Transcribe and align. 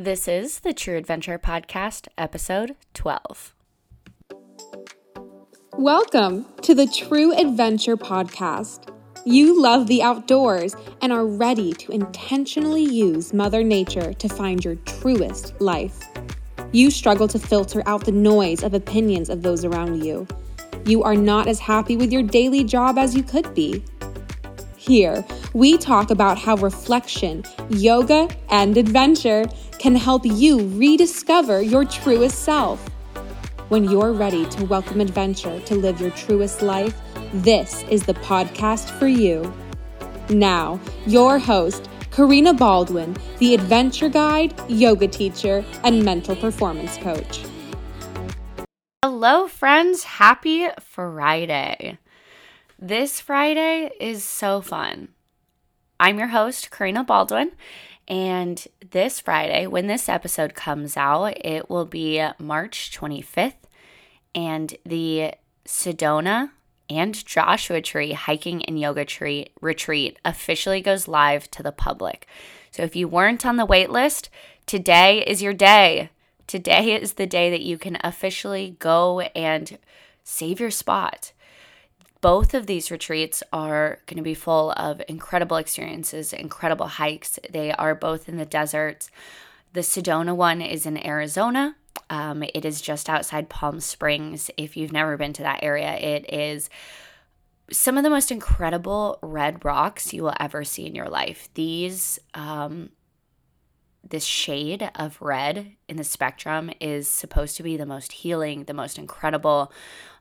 This 0.00 0.28
is 0.28 0.60
the 0.60 0.72
True 0.72 0.96
Adventure 0.96 1.40
Podcast, 1.40 2.06
episode 2.16 2.76
12. 2.94 3.52
Welcome 5.72 6.46
to 6.62 6.72
the 6.72 6.86
True 6.86 7.36
Adventure 7.36 7.96
Podcast. 7.96 8.94
You 9.26 9.60
love 9.60 9.88
the 9.88 10.00
outdoors 10.00 10.76
and 11.02 11.12
are 11.12 11.26
ready 11.26 11.72
to 11.72 11.90
intentionally 11.90 12.84
use 12.84 13.32
Mother 13.32 13.64
Nature 13.64 14.12
to 14.12 14.28
find 14.28 14.64
your 14.64 14.76
truest 14.76 15.60
life. 15.60 15.98
You 16.70 16.92
struggle 16.92 17.26
to 17.26 17.38
filter 17.40 17.82
out 17.84 18.04
the 18.04 18.12
noise 18.12 18.62
of 18.62 18.74
opinions 18.74 19.28
of 19.28 19.42
those 19.42 19.64
around 19.64 20.04
you. 20.04 20.28
You 20.86 21.02
are 21.02 21.16
not 21.16 21.48
as 21.48 21.58
happy 21.58 21.96
with 21.96 22.12
your 22.12 22.22
daily 22.22 22.62
job 22.62 22.98
as 22.98 23.16
you 23.16 23.24
could 23.24 23.52
be. 23.52 23.82
Here, 24.76 25.24
we 25.54 25.76
talk 25.76 26.12
about 26.12 26.38
how 26.38 26.54
reflection, 26.56 27.42
yoga, 27.68 28.28
and 28.48 28.76
adventure 28.76 29.44
can 29.78 29.94
help 29.94 30.24
you 30.24 30.68
rediscover 30.76 31.62
your 31.62 31.84
truest 31.84 32.40
self. 32.40 32.86
When 33.68 33.84
you're 33.84 34.12
ready 34.12 34.46
to 34.46 34.64
welcome 34.64 35.00
adventure 35.00 35.60
to 35.60 35.74
live 35.74 36.00
your 36.00 36.10
truest 36.10 36.62
life, 36.62 36.98
this 37.32 37.84
is 37.90 38.04
the 38.04 38.14
podcast 38.14 38.90
for 38.98 39.06
you. 39.06 39.52
Now, 40.30 40.80
your 41.06 41.38
host, 41.38 41.88
Karina 42.10 42.52
Baldwin, 42.54 43.16
the 43.38 43.54
adventure 43.54 44.08
guide, 44.08 44.54
yoga 44.68 45.06
teacher, 45.06 45.64
and 45.84 46.04
mental 46.04 46.34
performance 46.34 46.96
coach. 46.96 47.44
Hello, 49.04 49.46
friends. 49.46 50.04
Happy 50.04 50.68
Friday. 50.80 51.98
This 52.78 53.20
Friday 53.20 53.90
is 54.00 54.24
so 54.24 54.60
fun. 54.60 55.08
I'm 56.00 56.18
your 56.18 56.28
host, 56.28 56.70
Karina 56.70 57.04
Baldwin, 57.04 57.52
and 58.08 58.66
this 58.90 59.20
Friday, 59.20 59.66
when 59.66 59.86
this 59.86 60.08
episode 60.08 60.54
comes 60.54 60.96
out, 60.96 61.44
it 61.44 61.68
will 61.68 61.84
be 61.84 62.26
March 62.38 62.90
25th, 62.98 63.52
and 64.34 64.74
the 64.84 65.34
Sedona 65.66 66.50
and 66.88 67.24
Joshua 67.26 67.82
Tree 67.82 68.12
hiking 68.12 68.64
and 68.64 68.80
yoga 68.80 69.04
tree 69.04 69.48
retreat 69.60 70.18
officially 70.24 70.80
goes 70.80 71.06
live 71.06 71.50
to 71.50 71.62
the 71.62 71.70
public. 71.70 72.26
So 72.70 72.82
if 72.82 72.96
you 72.96 73.06
weren't 73.06 73.44
on 73.44 73.56
the 73.56 73.66
wait 73.66 73.90
list, 73.90 74.30
today 74.64 75.22
is 75.26 75.42
your 75.42 75.52
day. 75.52 76.08
Today 76.46 76.94
is 76.94 77.14
the 77.14 77.26
day 77.26 77.50
that 77.50 77.60
you 77.60 77.76
can 77.76 77.98
officially 78.02 78.76
go 78.78 79.20
and 79.20 79.78
save 80.24 80.60
your 80.60 80.70
spot 80.70 81.32
both 82.20 82.54
of 82.54 82.66
these 82.66 82.90
retreats 82.90 83.42
are 83.52 84.00
going 84.06 84.16
to 84.16 84.22
be 84.22 84.34
full 84.34 84.72
of 84.72 85.02
incredible 85.08 85.56
experiences, 85.56 86.32
incredible 86.32 86.86
hikes. 86.86 87.38
They 87.50 87.72
are 87.72 87.94
both 87.94 88.28
in 88.28 88.36
the 88.36 88.46
deserts. 88.46 89.10
The 89.72 89.80
Sedona 89.80 90.34
one 90.34 90.60
is 90.60 90.86
in 90.86 91.04
Arizona. 91.06 91.76
Um, 92.10 92.42
it 92.42 92.64
is 92.64 92.80
just 92.80 93.08
outside 93.08 93.48
Palm 93.48 93.80
Springs. 93.80 94.50
If 94.56 94.76
you've 94.76 94.92
never 94.92 95.16
been 95.16 95.32
to 95.34 95.42
that 95.42 95.62
area, 95.62 95.94
it 95.94 96.32
is 96.32 96.70
some 97.70 97.98
of 97.98 98.04
the 98.04 98.10
most 98.10 98.30
incredible 98.30 99.18
red 99.22 99.64
rocks 99.64 100.12
you 100.12 100.22
will 100.22 100.34
ever 100.40 100.64
see 100.64 100.86
in 100.86 100.94
your 100.94 101.08
life. 101.08 101.48
These, 101.54 102.18
um, 102.34 102.90
this 104.08 104.24
shade 104.24 104.90
of 104.94 105.20
red 105.20 105.72
in 105.86 105.98
the 105.98 106.04
spectrum 106.04 106.70
is 106.80 107.10
supposed 107.10 107.56
to 107.58 107.62
be 107.62 107.76
the 107.76 107.84
most 107.84 108.12
healing, 108.12 108.64
the 108.64 108.74
most 108.74 108.98
incredible, 108.98 109.70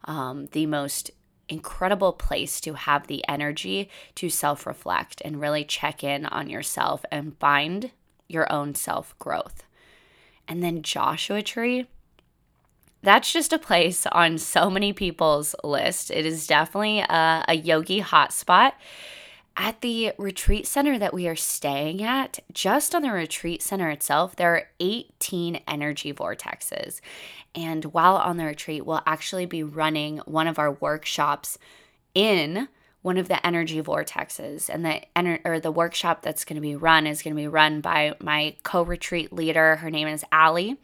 um, 0.06 0.48
the 0.52 0.66
most 0.66 1.12
incredible 1.50 2.14
place 2.14 2.59
to 2.62 2.73
have 2.73 3.08
the 3.08 3.23
energy 3.28 3.90
to 4.16 4.30
self 4.30 4.66
reflect 4.66 5.22
and 5.23 5.40
really 5.40 5.64
check 5.64 6.03
in 6.03 6.26
on 6.26 6.50
yourself 6.50 7.06
and 7.12 7.38
find 7.38 7.92
your 8.28 8.52
own 8.52 8.76
self 8.76 9.17
growth. 9.20 9.64
And 10.48 10.64
then 10.64 10.81
Joshua 10.81 11.42
Tree, 11.42 11.88
that's 13.02 13.31
just 13.31 13.53
a 13.53 13.59
place 13.59 14.06
on 14.08 14.38
so 14.38 14.70
many 14.70 14.94
people's 14.94 15.56
list. 15.64 16.12
It 16.12 16.25
is 16.25 16.48
definitely 16.48 17.00
a, 17.00 17.45
a 17.47 17.53
yogi 17.53 18.02
hotspot 18.02 18.74
at 19.57 19.81
the 19.81 20.13
retreat 20.19 20.68
center 20.68 21.00
that 21.00 21.13
we 21.13 21.28
are 21.28 21.35
staying 21.35 22.03
at, 22.03 22.40
just 22.53 22.94
on 22.94 23.01
the 23.01 23.12
retreat 23.12 23.63
center 23.63 23.90
itself, 23.90 24.35
there 24.35 24.53
are 24.53 24.69
18 24.79 25.62
energy 25.68 26.13
vortexes. 26.13 27.01
And 27.56 27.85
while 27.85 28.17
on 28.17 28.38
the 28.38 28.46
retreat, 28.46 28.85
we'll 28.85 29.01
actually 29.07 29.47
be 29.47 29.63
running 29.63 30.19
one 30.19 30.47
of 30.47 30.59
our 30.59 30.72
workshops 30.73 31.57
in 32.13 32.69
one 33.07 33.18
of 33.18 33.29
the 33.29 33.47
energy 33.47 33.81
vortexes 33.81 34.68
and 34.68 34.84
the 34.84 35.01
ener- 35.16 35.40
or 35.45 35.62
the 35.62 35.72
workshop 35.72 36.22
that's 36.22 36.44
going 36.44 36.56
to 36.56 36.62
be 36.62 36.75
run 36.75 37.07
is 37.07 37.22
going 37.22 37.34
to 37.34 37.41
be 37.41 37.47
run 37.47 37.79
by 37.79 38.13
my 38.19 38.53
co-retreat 38.63 39.31
leader. 39.31 39.78
Her 39.78 39.90
name 39.90 40.09
is 40.09 40.25
Allie. 40.29 40.75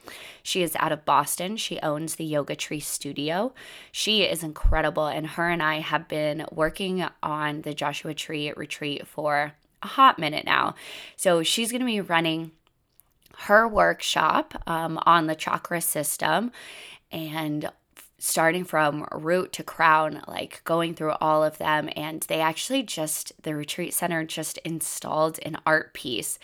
She 0.41 0.63
is 0.63 0.73
out 0.79 0.94
of 0.94 1.03
Boston. 1.03 1.57
She 1.57 1.81
owns 1.81 2.16
the 2.16 2.23
Yoga 2.23 2.56
Tree 2.56 2.79
Studio. 2.79 3.53
She 3.91 4.22
is 4.22 4.41
incredible 4.41 5.07
and 5.07 5.28
her 5.28 5.50
and 5.50 5.62
I 5.62 5.81
have 5.81 6.07
been 6.07 6.45
working 6.50 7.06
on 7.22 7.63
the 7.63 7.73
Joshua 7.73 8.13
Tree 8.13 8.53
retreat 8.56 9.06
for 9.06 9.51
a 9.81 9.88
hot 9.88 10.17
minute 10.17 10.45
now. 10.45 10.75
So 11.17 11.44
she's 11.44 11.72
going 11.72 11.81
to 11.81 11.85
be 11.85 12.00
running 12.00 12.51
her 13.39 13.67
workshop 13.67 14.63
um, 14.66 14.97
on 15.06 15.28
the 15.28 15.35
chakra 15.35 15.81
system 15.81 16.53
and 17.12 17.69
starting 18.25 18.63
from 18.63 19.06
root 19.11 19.51
to 19.51 19.61
crown, 19.63 20.23
like 20.29 20.61
going 20.63 20.94
through 20.94 21.11
all 21.19 21.44
of 21.44 21.57
them. 21.57 21.89
And 21.94 22.22
they 22.22 22.39
actually 22.39 22.81
just, 22.81 23.34
the 23.44 23.53
retreat 23.53 23.94
center 23.94 24.23
just 24.23 24.57
installed 24.59 25.39
an 25.45 25.57
art 25.66 25.94
piece 25.94 26.39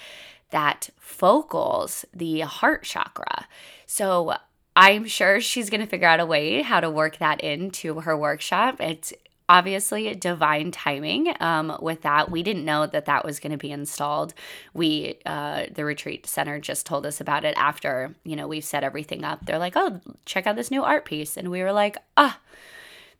that 0.49 0.89
focals 0.97 2.03
the 2.13 2.41
heart 2.41 2.83
chakra. 2.83 3.47
So 3.85 4.33
I'm 4.75 5.05
sure 5.05 5.39
she's 5.39 5.69
going 5.69 5.79
to 5.79 5.87
figure 5.87 6.09
out 6.09 6.19
a 6.19 6.25
way 6.25 6.63
how 6.63 6.81
to 6.81 6.89
work 6.89 7.17
that 7.19 7.39
into 7.39 8.01
her 8.01 8.17
workshop. 8.17 8.81
It's 8.81 9.13
obviously 9.49 10.13
divine 10.13 10.71
timing 10.71 11.33
um, 11.41 11.75
with 11.81 12.03
that. 12.03 12.29
We 12.29 12.43
didn't 12.43 12.63
know 12.63 12.85
that 12.85 13.05
that 13.05 13.25
was 13.25 13.39
going 13.39 13.51
to 13.51 13.57
be 13.57 13.71
installed. 13.71 14.33
We 14.73 15.19
uh, 15.25 15.65
the 15.73 15.83
retreat 15.83 16.27
center 16.27 16.59
just 16.59 16.85
told 16.85 17.05
us 17.05 17.19
about 17.19 17.43
it 17.43 17.55
after 17.57 18.15
you 18.23 18.35
know 18.35 18.47
we've 18.47 18.63
set 18.63 18.83
everything 18.83 19.25
up. 19.25 19.45
They're 19.45 19.59
like 19.59 19.73
oh 19.75 19.99
check 20.25 20.47
out 20.47 20.55
this 20.55 20.71
new 20.71 20.83
art 20.83 21.03
piece. 21.03 21.35
And 21.35 21.49
we 21.49 21.63
were 21.63 21.73
like 21.73 21.97
ah 22.15 22.39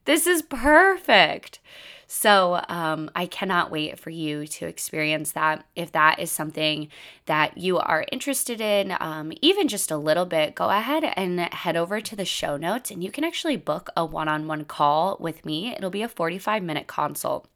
this 0.06 0.28
is 0.28 0.44
perfect 0.44 1.60
so 2.12 2.59
um, 2.70 3.12
I 3.14 3.28
cannot 3.28 3.70
wait 3.70 4.00
for 4.00 4.09
you 4.09 4.47
to 4.47 4.66
experience 4.66 5.34
that. 5.34 5.64
If 5.75 5.92
that 5.92 6.18
is 6.18 6.31
something 6.31 6.88
that 7.28 7.59
you 7.59 7.78
are 7.78 8.03
interested 8.12 8.59
in, 8.59 8.97
um, 9.00 9.31
even 9.44 9.68
just 9.68 9.92
a 9.92 9.96
little 9.97 10.25
bit, 10.25 10.56
go 10.56 10.72
ahead 10.72 11.03
and 11.03 11.40
head 11.40 11.78
over 11.78 12.02
to 12.02 12.16
the 12.16 12.25
show 12.25 12.58
notes 12.58 12.90
and 12.90 13.03
you 13.03 13.12
can 13.12 13.24
actually 13.24 13.58
book 13.58 13.92
a 13.96 14.03
one 14.03 14.28
on 14.28 14.48
one 14.48 14.66
call 14.66 15.18
with 15.19 15.46
me. 15.46 15.75
It'll 15.75 15.92
be 15.92 16.02
a 16.02 16.09
45 16.09 16.64
minute 16.64 16.88
consult. 16.88 17.48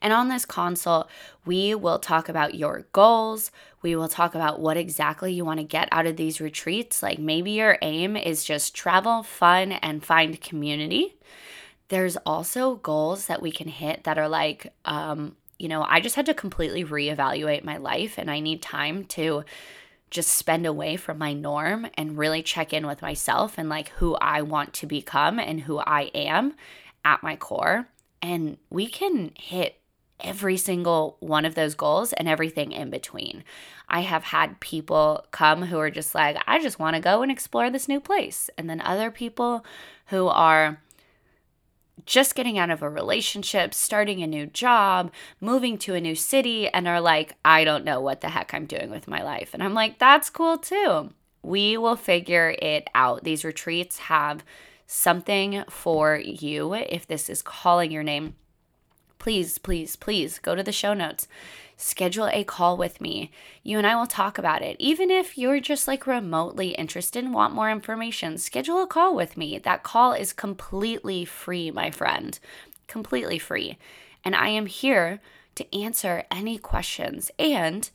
And 0.00 0.12
on 0.12 0.28
this 0.28 0.44
consult, 0.44 1.10
we 1.44 1.74
will 1.74 1.98
talk 1.98 2.28
about 2.28 2.54
your 2.54 2.86
goals. 2.92 3.50
We 3.82 3.96
will 3.96 4.06
talk 4.06 4.36
about 4.36 4.60
what 4.60 4.76
exactly 4.76 5.32
you 5.32 5.44
want 5.44 5.58
to 5.58 5.64
get 5.64 5.88
out 5.90 6.06
of 6.06 6.16
these 6.16 6.40
retreats. 6.40 7.02
Like 7.02 7.18
maybe 7.18 7.50
your 7.50 7.78
aim 7.82 8.16
is 8.16 8.44
just 8.44 8.76
travel, 8.76 9.24
fun, 9.24 9.72
and 9.72 10.04
find 10.04 10.40
community 10.40 11.16
there's 11.94 12.16
also 12.26 12.74
goals 12.74 13.26
that 13.26 13.40
we 13.40 13.52
can 13.52 13.68
hit 13.68 14.02
that 14.02 14.18
are 14.18 14.28
like, 14.28 14.72
um, 14.84 15.36
you 15.60 15.68
know, 15.68 15.86
I 15.88 16.00
just 16.00 16.16
had 16.16 16.26
to 16.26 16.34
completely 16.34 16.84
reevaluate 16.84 17.62
my 17.62 17.76
life 17.76 18.18
and 18.18 18.28
I 18.28 18.40
need 18.40 18.62
time 18.62 19.04
to 19.04 19.44
just 20.10 20.32
spend 20.32 20.66
away 20.66 20.96
from 20.96 21.18
my 21.18 21.34
norm 21.34 21.86
and 21.96 22.18
really 22.18 22.42
check 22.42 22.72
in 22.72 22.84
with 22.84 23.00
myself 23.00 23.58
and 23.58 23.68
like 23.68 23.90
who 23.90 24.16
I 24.16 24.42
want 24.42 24.72
to 24.74 24.88
become 24.88 25.38
and 25.38 25.60
who 25.60 25.78
I 25.78 26.10
am 26.16 26.54
at 27.04 27.22
my 27.22 27.36
core. 27.36 27.86
And 28.20 28.58
we 28.70 28.88
can 28.88 29.30
hit 29.38 29.76
every 30.18 30.56
single 30.56 31.16
one 31.20 31.44
of 31.44 31.54
those 31.54 31.76
goals 31.76 32.12
and 32.12 32.28
everything 32.28 32.72
in 32.72 32.90
between. 32.90 33.44
I 33.88 34.00
have 34.00 34.24
had 34.24 34.58
people 34.58 35.24
come 35.30 35.62
who 35.62 35.78
are 35.78 35.90
just 35.90 36.12
like, 36.12 36.42
I 36.48 36.60
just 36.60 36.80
want 36.80 36.96
to 36.96 37.00
go 37.00 37.22
and 37.22 37.30
explore 37.30 37.70
this 37.70 37.86
new 37.86 38.00
place. 38.00 38.50
And 38.58 38.68
then 38.68 38.80
other 38.80 39.12
people 39.12 39.64
who 40.06 40.26
are, 40.26 40.80
just 42.06 42.34
getting 42.34 42.58
out 42.58 42.70
of 42.70 42.82
a 42.82 42.88
relationship, 42.88 43.74
starting 43.74 44.22
a 44.22 44.26
new 44.26 44.46
job, 44.46 45.10
moving 45.40 45.78
to 45.78 45.94
a 45.94 46.00
new 46.00 46.14
city, 46.14 46.68
and 46.68 46.86
are 46.86 47.00
like, 47.00 47.36
I 47.44 47.64
don't 47.64 47.84
know 47.84 48.00
what 48.00 48.20
the 48.20 48.30
heck 48.30 48.52
I'm 48.52 48.66
doing 48.66 48.90
with 48.90 49.08
my 49.08 49.22
life. 49.22 49.50
And 49.54 49.62
I'm 49.62 49.74
like, 49.74 49.98
that's 49.98 50.30
cool 50.30 50.58
too. 50.58 51.10
We 51.42 51.76
will 51.76 51.96
figure 51.96 52.54
it 52.60 52.88
out. 52.94 53.24
These 53.24 53.44
retreats 53.44 53.98
have 53.98 54.44
something 54.86 55.64
for 55.68 56.16
you. 56.16 56.74
If 56.74 57.06
this 57.06 57.28
is 57.28 57.42
calling 57.42 57.90
your 57.90 58.02
name, 58.02 58.34
please, 59.18 59.58
please, 59.58 59.96
please 59.96 60.38
go 60.38 60.54
to 60.54 60.62
the 60.62 60.72
show 60.72 60.94
notes 60.94 61.28
schedule 61.76 62.28
a 62.28 62.44
call 62.44 62.76
with 62.76 63.00
me. 63.00 63.30
You 63.62 63.78
and 63.78 63.86
I 63.86 63.96
will 63.96 64.06
talk 64.06 64.38
about 64.38 64.62
it. 64.62 64.76
Even 64.78 65.10
if 65.10 65.36
you're 65.36 65.60
just 65.60 65.88
like 65.88 66.06
remotely 66.06 66.68
interested 66.68 67.24
and 67.24 67.34
want 67.34 67.54
more 67.54 67.70
information, 67.70 68.38
schedule 68.38 68.82
a 68.82 68.86
call 68.86 69.14
with 69.14 69.36
me. 69.36 69.58
That 69.58 69.82
call 69.82 70.12
is 70.12 70.32
completely 70.32 71.24
free, 71.24 71.70
my 71.70 71.90
friend. 71.90 72.38
Completely 72.86 73.38
free. 73.38 73.78
And 74.24 74.34
I 74.34 74.48
am 74.48 74.66
here 74.66 75.20
to 75.56 75.76
answer 75.76 76.24
any 76.30 76.58
questions 76.58 77.30
and 77.38 77.90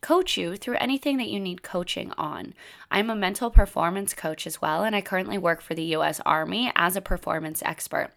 coach 0.00 0.36
you 0.36 0.54
through 0.56 0.76
anything 0.76 1.16
that 1.16 1.30
you 1.30 1.40
need 1.40 1.62
coaching 1.62 2.12
on. 2.18 2.52
I'm 2.90 3.08
a 3.08 3.16
mental 3.16 3.50
performance 3.50 4.12
coach 4.12 4.46
as 4.46 4.60
well, 4.60 4.84
and 4.84 4.94
I 4.94 5.00
currently 5.00 5.38
work 5.38 5.62
for 5.62 5.74
the 5.74 5.96
US 5.96 6.20
Army 6.26 6.70
as 6.76 6.94
a 6.94 7.00
performance 7.00 7.62
expert. 7.64 8.10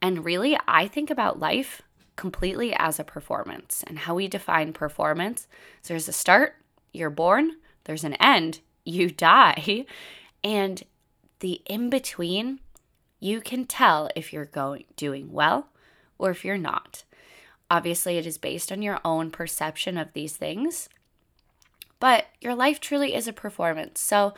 And 0.00 0.24
really, 0.24 0.58
I 0.66 0.88
think 0.88 1.10
about 1.10 1.38
life 1.38 1.82
completely 2.16 2.74
as 2.74 2.98
a 2.98 3.04
performance 3.04 3.84
and 3.86 4.00
how 4.00 4.14
we 4.14 4.26
define 4.26 4.72
performance. 4.72 5.46
So 5.82 5.94
there's 5.94 6.08
a 6.08 6.12
start, 6.12 6.56
you're 6.92 7.10
born, 7.10 7.52
there's 7.84 8.04
an 8.04 8.14
end, 8.14 8.60
you 8.84 9.10
die, 9.10 9.86
and 10.42 10.82
the 11.40 11.62
in 11.66 11.90
between, 11.90 12.60
you 13.20 13.40
can 13.40 13.64
tell 13.66 14.10
if 14.16 14.32
you're 14.32 14.44
going 14.44 14.84
doing 14.96 15.32
well 15.32 15.68
or 16.18 16.30
if 16.30 16.44
you're 16.44 16.58
not. 16.58 17.04
Obviously, 17.70 18.16
it 18.16 18.26
is 18.26 18.38
based 18.38 18.70
on 18.70 18.80
your 18.80 19.00
own 19.04 19.30
perception 19.30 19.98
of 19.98 20.12
these 20.12 20.36
things, 20.36 20.88
but 21.98 22.26
your 22.40 22.54
life 22.54 22.78
truly 22.78 23.14
is 23.14 23.26
a 23.26 23.32
performance. 23.32 24.00
So, 24.00 24.34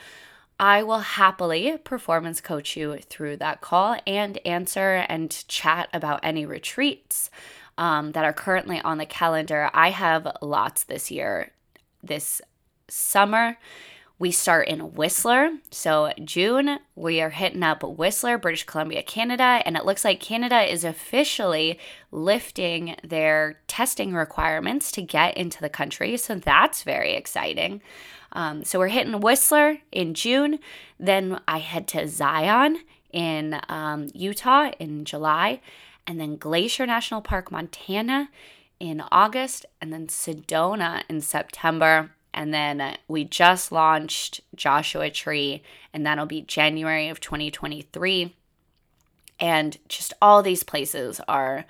I 0.61 0.83
will 0.83 0.99
happily 0.99 1.79
performance 1.79 2.41
coach 2.41 2.77
you 2.77 2.99
through 3.09 3.37
that 3.37 3.61
call 3.61 3.97
and 4.07 4.39
answer 4.45 5.05
and 5.09 5.31
chat 5.47 5.89
about 5.93 6.19
any 6.25 6.45
retreats 6.47 7.31
um, 7.79 8.13
that 8.13 8.25
are 8.25 8.33
currently 8.33 8.81
on 8.81 8.99
the 8.99 9.07
calendar. 9.07 9.71
I 9.73 9.91
have 9.91 10.37
lots 10.43 10.85
this 10.85 11.11
year. 11.11 11.53
This 12.03 12.43
summer, 12.89 13.57
we 14.19 14.33
start 14.33 14.67
in 14.67 14.95
Whistler. 14.95 15.51
So, 15.71 16.13
June, 16.23 16.81
we 16.97 17.21
are 17.21 17.31
hitting 17.31 17.63
up 17.63 17.85
Whistler, 17.85 18.37
British 18.37 18.65
Columbia, 18.65 19.03
Canada. 19.03 19.63
And 19.65 19.77
it 19.77 19.87
looks 19.87 20.05
like 20.05 20.21
Canada 20.21 20.61
is 20.61 20.83
officially 20.83 21.79
lifting 22.11 22.97
their 23.05 23.61
testing 23.69 24.13
requirements 24.13 24.91
to 24.93 25.03
get 25.03 25.37
into 25.37 25.61
the 25.61 25.69
country. 25.69 26.17
So, 26.17 26.35
that's 26.35 26.83
very 26.83 27.15
exciting. 27.15 27.81
Um, 28.33 28.65
so, 28.65 28.81
we're 28.81 28.89
hitting 28.89 29.21
Whistler 29.21 29.79
in 29.93 30.15
June. 30.15 30.59
Then 30.99 31.41
I 31.47 31.59
head 31.59 31.87
to 31.89 32.09
Zion 32.09 32.81
in 33.13 33.61
um, 33.69 34.09
Utah 34.15 34.73
in 34.81 35.05
July. 35.05 35.61
And 36.09 36.19
then 36.19 36.37
Glacier 36.37 36.87
National 36.87 37.21
Park, 37.21 37.53
Montana 37.53 38.31
in 38.81 39.05
August. 39.13 39.67
And 39.81 39.93
then 39.93 40.09
Sedona 40.09 41.05
in 41.09 41.21
September 41.21 42.11
and 42.39 42.55
then 42.55 42.97
we 43.09 43.25
just 43.25 43.73
launched 43.73 44.43
Joshua 44.55 45.11
Tree, 45.11 45.63
and 45.93 46.07
that'll 46.07 46.25
be 46.25 46.43
January 46.43 47.09
of 47.09 47.21
2023. 47.21 48.33
And 49.41 49.77
just 49.89 50.13
all 50.23 50.43
these 50.43 50.63
places 50.63 51.21
are 51.27 51.65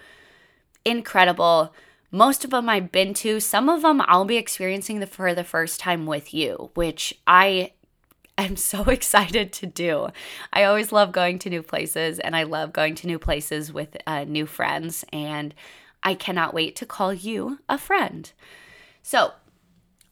incredible. 0.85 1.73
Most 2.11 2.44
of 2.44 2.50
them 2.50 2.69
I've 2.69 2.93
been 2.93 3.14
to. 3.14 3.40
Some 3.40 3.70
of 3.70 3.81
them 3.81 4.02
I'll 4.06 4.26
be 4.26 4.37
experiencing 4.37 5.00
the, 5.00 5.06
for 5.06 5.35
the 5.35 5.43
first 5.43 5.81
time 5.81 6.05
with 6.05 6.35
you, 6.35 6.70
which 6.75 7.19
I 7.26 7.73
am 8.43 8.56
so 8.56 8.82
excited 8.88 9.52
to 9.55 9.67
do. 9.67 10.08
I 10.52 10.64
always 10.64 10.93
love 10.93 11.12
going 11.12 11.38
to 11.40 11.50
new 11.50 11.62
places, 11.62 12.19
and 12.19 12.35
I 12.37 12.44
love 12.44 12.73
going 12.73 12.94
to 12.96 13.06
new 13.06 13.19
places 13.19 13.73
with 13.73 13.96
uh, 14.06 14.25
new 14.25 14.46
friends. 14.46 15.05
And 15.12 15.55
I 16.02 16.14
cannot 16.14 16.55
wait 16.55 16.76
to 16.76 16.87
call 16.87 17.12
you 17.12 17.58
a 17.69 17.79
friend. 17.79 18.31
So, 19.02 19.32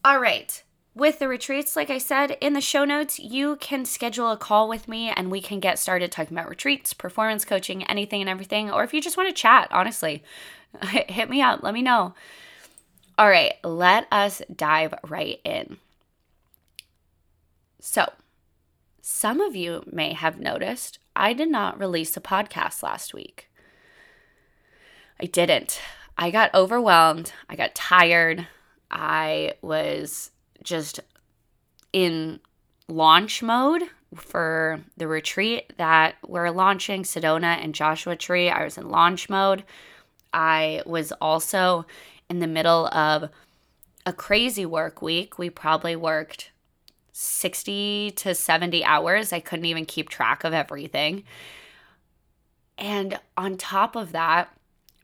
all 0.05 0.21
right. 0.21 0.63
With 0.95 1.19
the 1.19 1.29
retreats, 1.29 1.77
like 1.77 1.91
I 1.91 1.99
said 1.99 2.39
in 2.41 2.55
the 2.55 2.61
show 2.63 2.87
notes, 2.87 3.19
you 3.19 3.57
can 3.57 3.85
schedule 3.85 4.31
a 4.33 4.37
call 4.39 4.67
with 4.67 4.89
me 4.89 5.11
and 5.11 5.31
we 5.31 5.43
can 5.43 5.61
get 5.61 5.79
started 5.79 6.11
talking 6.11 6.35
about 6.35 6.49
retreats, 6.49 6.95
performance 6.95 7.45
coaching, 7.45 7.85
anything 7.85 8.23
and 8.23 8.31
everything. 8.31 8.71
Or 8.71 8.83
if 8.83 8.95
you 8.95 9.03
just 9.03 9.19
want 9.19 9.29
to 9.29 9.35
chat, 9.35 9.69
honestly, 9.71 10.25
hit 10.83 11.29
me 11.29 11.43
up. 11.43 11.63
Let 11.63 11.75
me 11.75 11.83
know. 11.83 12.15
All 13.19 13.29
right, 13.29 13.55
let 13.63 14.07
us 14.11 14.41
dive 14.55 14.95
right 15.07 15.39
in. 15.45 15.77
So, 17.89 18.13
some 19.01 19.41
of 19.41 19.55
you 19.55 19.85
may 19.87 20.13
have 20.13 20.41
noticed 20.41 20.99
I 21.15 21.33
did 21.33 21.49
not 21.49 21.79
release 21.79 22.17
a 22.17 22.21
podcast 22.21 22.83
last 22.83 23.15
week. 23.15 23.49
I 25.21 25.27
didn't. 25.27 25.81
I 26.19 26.33
got 26.33 26.53
overwhelmed. 26.53 27.33
I 27.49 27.55
got 27.55 27.77
tired. 27.77 28.49
I 28.91 29.53
was 29.63 30.33
just 30.65 30.99
in 31.93 32.41
launch 32.89 33.41
mode 33.41 33.85
for 34.17 34.81
the 34.97 35.07
retreat 35.07 35.73
that 35.77 36.17
we're 36.27 36.51
launching, 36.51 37.05
Sedona 37.05 37.63
and 37.63 37.73
Joshua 37.73 38.17
Tree. 38.17 38.51
I 38.51 38.65
was 38.65 38.77
in 38.77 38.91
launch 38.91 39.31
mode. 39.31 39.63
I 40.33 40.83
was 40.87 41.13
also 41.21 41.87
in 42.29 42.41
the 42.41 42.49
middle 42.49 42.89
of 42.89 43.31
a 44.05 44.13
crazy 44.13 44.67
work 44.67 45.01
week. 45.01 45.39
We 45.39 45.51
probably 45.51 45.95
worked 45.95 46.51
60 47.19 48.11
to 48.11 48.35
70 48.35 48.85
hours. 48.85 49.33
I 49.33 49.41
couldn't 49.41 49.65
even 49.65 49.87
keep 49.87 50.11
track 50.11 50.45
of 50.45 50.53
everything. 50.53 51.25
And 52.77 53.19
on 53.39 53.57
top 53.57 53.97
of 53.97 54.13
that, 54.13 54.51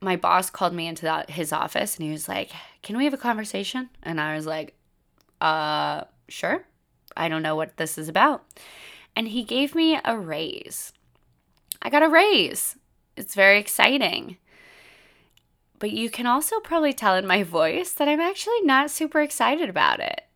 my 0.03 0.17
boss 0.17 0.51
called 0.51 0.75
me 0.75 0.87
into 0.87 1.03
the, 1.03 1.25
his 1.33 1.55
office 1.55 1.97
and 1.97 2.05
he 2.05 2.13
was 2.13 2.29
like, 2.29 2.51
Can 2.83 2.99
we 2.99 3.05
have 3.05 3.15
a 3.15 3.19
conversation? 3.19 3.89
And 4.03 4.21
I 4.21 4.37
was 4.37 4.45
like, 4.45 4.75
Uh, 5.41 6.05
sure. 6.29 6.65
I 7.17 7.31
don't 7.31 7.43
know 7.43 7.57
what 7.57 7.79
this 7.79 7.97
is 7.97 8.11
about. 8.11 8.45
And 9.17 9.29
he 9.29 9.43
gave 9.43 9.75
me 9.75 9.99
a 10.05 10.19
raise. 10.19 10.93
I 11.81 11.89
got 11.89 12.03
a 12.03 12.11
raise. 12.11 12.77
It's 13.17 13.35
very 13.35 13.59
exciting. 13.59 14.37
But 15.79 15.93
you 15.93 16.11
can 16.11 16.27
also 16.27 16.61
probably 16.61 16.93
tell 16.93 17.17
in 17.17 17.27
my 17.27 17.43
voice 17.43 17.93
that 17.93 18.07
I'm 18.07 18.21
actually 18.21 18.61
not 18.65 18.91
super 18.91 19.23
excited 19.23 19.71
about 19.71 20.01
it. 20.01 20.27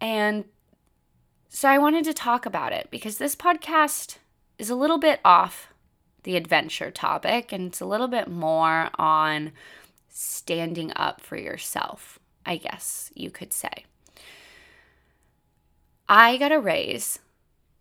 And 0.00 0.46
so 1.48 1.68
I 1.68 1.78
wanted 1.78 2.04
to 2.04 2.14
talk 2.14 2.46
about 2.46 2.72
it 2.72 2.88
because 2.90 3.18
this 3.18 3.36
podcast 3.36 4.18
is 4.58 4.70
a 4.70 4.74
little 4.74 4.98
bit 4.98 5.20
off 5.24 5.72
the 6.22 6.36
adventure 6.36 6.90
topic, 6.90 7.52
and 7.52 7.68
it's 7.68 7.80
a 7.80 7.86
little 7.86 8.08
bit 8.08 8.28
more 8.28 8.90
on 8.98 9.52
standing 10.08 10.92
up 10.96 11.20
for 11.20 11.36
yourself, 11.36 12.18
I 12.44 12.56
guess 12.56 13.10
you 13.14 13.30
could 13.30 13.52
say. 13.52 13.84
I 16.08 16.36
got 16.36 16.52
a 16.52 16.58
raise, 16.58 17.20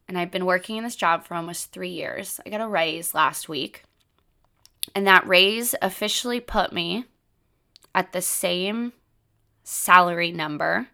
and 0.08 0.18
I've 0.18 0.32
been 0.32 0.46
working 0.46 0.78
in 0.78 0.84
this 0.84 0.96
job 0.96 1.26
for 1.26 1.34
almost 1.34 1.72
three 1.72 1.90
years. 1.90 2.40
I 2.46 2.50
got 2.50 2.62
a 2.62 2.68
raise 2.68 3.14
last 3.14 3.50
week, 3.50 3.84
and 4.94 5.08
that 5.08 5.28
raise 5.28 5.74
officially 5.82 6.40
put 6.40 6.72
me 6.72 7.06
at 7.96 8.12
the 8.12 8.22
same 8.22 8.94
salary 9.64 10.32
number 10.32 10.90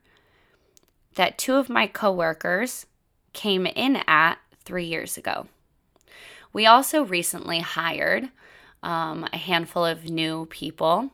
that 1.15 1.37
two 1.37 1.55
of 1.55 1.69
my 1.69 1.87
coworkers 1.87 2.85
came 3.33 3.65
in 3.65 3.97
at 4.07 4.35
three 4.63 4.85
years 4.85 5.17
ago. 5.17 5.47
We 6.53 6.65
also 6.65 7.03
recently 7.03 7.59
hired 7.59 8.29
um, 8.83 9.27
a 9.31 9.37
handful 9.37 9.85
of 9.85 10.09
new 10.09 10.47
people, 10.47 11.11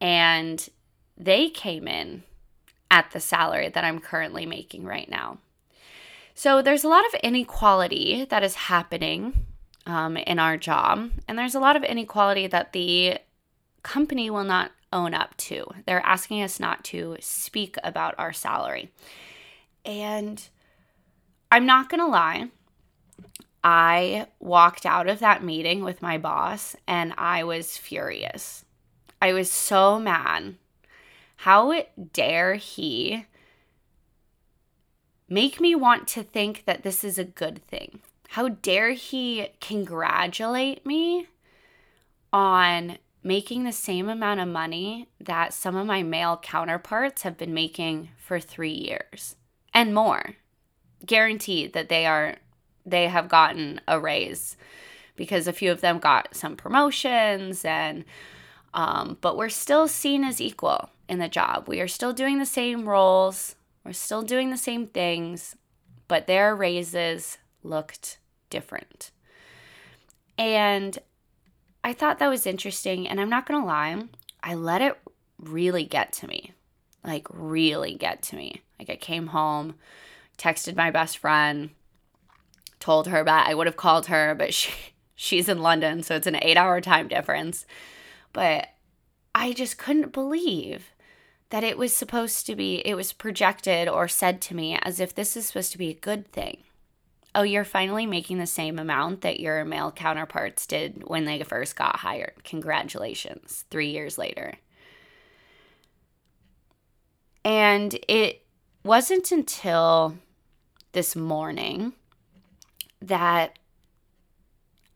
and 0.00 0.68
they 1.16 1.50
came 1.50 1.86
in 1.88 2.22
at 2.90 3.10
the 3.10 3.20
salary 3.20 3.68
that 3.68 3.84
I'm 3.84 3.98
currently 3.98 4.46
making 4.46 4.84
right 4.84 5.08
now. 5.08 5.38
So 6.34 6.62
there's 6.62 6.84
a 6.84 6.88
lot 6.88 7.04
of 7.06 7.20
inequality 7.22 8.24
that 8.30 8.42
is 8.42 8.54
happening 8.54 9.34
um, 9.86 10.16
in 10.16 10.38
our 10.38 10.56
job, 10.56 11.10
and 11.26 11.38
there's 11.38 11.54
a 11.54 11.60
lot 11.60 11.76
of 11.76 11.82
inequality 11.82 12.46
that 12.46 12.72
the 12.72 13.18
company 13.82 14.30
will 14.30 14.44
not 14.44 14.70
own 14.92 15.14
up 15.14 15.36
to. 15.36 15.66
They're 15.86 16.04
asking 16.04 16.42
us 16.42 16.58
not 16.58 16.84
to 16.84 17.16
speak 17.20 17.76
about 17.82 18.14
our 18.18 18.32
salary. 18.32 18.90
And 19.84 20.46
I'm 21.50 21.66
not 21.66 21.88
going 21.88 22.00
to 22.00 22.06
lie, 22.06 22.48
I 23.62 24.26
walked 24.38 24.86
out 24.86 25.08
of 25.08 25.18
that 25.18 25.42
meeting 25.42 25.82
with 25.82 26.02
my 26.02 26.18
boss 26.18 26.76
and 26.86 27.12
I 27.18 27.44
was 27.44 27.76
furious. 27.76 28.64
I 29.20 29.32
was 29.32 29.50
so 29.50 29.98
mad. 29.98 30.54
How 31.36 31.84
dare 32.12 32.54
he 32.54 33.26
make 35.28 35.60
me 35.60 35.74
want 35.74 36.08
to 36.08 36.22
think 36.22 36.64
that 36.66 36.82
this 36.82 37.02
is 37.02 37.18
a 37.18 37.24
good 37.24 37.62
thing? 37.66 38.00
How 38.30 38.48
dare 38.48 38.92
he 38.92 39.48
congratulate 39.60 40.84
me 40.84 41.26
on 42.32 42.98
making 43.28 43.64
the 43.64 43.72
same 43.72 44.08
amount 44.08 44.40
of 44.40 44.48
money 44.48 45.06
that 45.20 45.52
some 45.52 45.76
of 45.76 45.86
my 45.86 46.02
male 46.02 46.38
counterparts 46.42 47.22
have 47.22 47.36
been 47.36 47.52
making 47.52 48.08
for 48.16 48.40
three 48.40 48.72
years 48.72 49.36
and 49.74 49.94
more? 49.94 50.36
Guaranteed 51.04 51.74
that 51.74 51.90
they 51.90 52.06
are 52.06 52.36
they 52.86 53.06
have 53.08 53.28
gotten 53.28 53.82
a 53.86 54.00
raise 54.00 54.56
because 55.14 55.46
a 55.46 55.52
few 55.52 55.70
of 55.70 55.82
them 55.82 55.98
got 55.98 56.34
some 56.34 56.56
promotions 56.56 57.62
and 57.66 58.06
um, 58.72 59.18
but 59.20 59.36
we're 59.36 59.50
still 59.50 59.86
seen 59.86 60.24
as 60.24 60.40
equal 60.40 60.88
in 61.06 61.18
the 61.18 61.28
job. 61.28 61.68
We 61.68 61.80
are 61.80 61.88
still 61.88 62.14
doing 62.14 62.38
the 62.38 62.46
same 62.46 62.88
roles. 62.88 63.56
We're 63.84 63.92
still 63.92 64.22
doing 64.22 64.50
the 64.50 64.56
same 64.56 64.86
things 64.86 65.54
but 66.08 66.26
their 66.26 66.56
raises 66.56 67.36
looked 67.62 68.18
different. 68.48 69.10
And 70.38 70.98
i 71.88 71.92
thought 71.92 72.18
that 72.18 72.28
was 72.28 72.46
interesting 72.46 73.08
and 73.08 73.20
i'm 73.20 73.30
not 73.30 73.46
gonna 73.46 73.64
lie 73.64 74.02
i 74.42 74.54
let 74.54 74.82
it 74.82 74.98
really 75.38 75.84
get 75.84 76.12
to 76.12 76.26
me 76.26 76.52
like 77.04 77.26
really 77.30 77.94
get 77.94 78.22
to 78.22 78.36
me. 78.36 78.62
Like 78.78 78.90
I 78.90 78.96
came 78.96 79.28
home, 79.28 79.74
texted 80.36 80.76
my 80.76 80.90
best 80.90 81.18
friend, 81.18 81.70
told 82.80 83.08
her 83.08 83.20
about 83.20 83.48
I 83.48 83.54
would 83.54 83.66
have 83.66 83.76
called 83.76 84.06
her, 84.06 84.34
but 84.34 84.54
she 84.54 84.72
she's 85.14 85.48
in 85.48 85.60
London, 85.60 86.02
so 86.02 86.14
it's 86.14 86.28
an 86.28 86.34
8-hour 86.34 86.80
time 86.80 87.08
difference. 87.08 87.66
But 88.32 88.68
I 89.34 89.52
just 89.52 89.78
couldn't 89.78 90.12
believe 90.12 90.90
that 91.50 91.64
it 91.64 91.78
was 91.78 91.92
supposed 91.92 92.46
to 92.46 92.54
be 92.54 92.82
it 92.84 92.94
was 92.94 93.12
projected 93.12 93.88
or 93.88 94.06
said 94.06 94.40
to 94.42 94.54
me 94.54 94.78
as 94.82 95.00
if 95.00 95.14
this 95.14 95.36
is 95.36 95.46
supposed 95.46 95.72
to 95.72 95.78
be 95.78 95.90
a 95.90 95.94
good 95.94 96.30
thing. 96.30 96.58
Oh, 97.34 97.42
you're 97.42 97.64
finally 97.64 98.06
making 98.06 98.38
the 98.38 98.46
same 98.46 98.78
amount 98.78 99.20
that 99.20 99.38
your 99.38 99.64
male 99.64 99.92
counterparts 99.92 100.66
did 100.66 101.04
when 101.06 101.24
they 101.24 101.42
first 101.42 101.76
got 101.76 101.96
hired. 101.96 102.42
Congratulations. 102.42 103.64
3 103.70 103.90
years 103.90 104.18
later. 104.18 104.54
And 107.44 107.98
it 108.08 108.44
wasn't 108.82 109.30
until 109.30 110.16
this 110.92 111.14
morning 111.14 111.92
that 113.00 113.58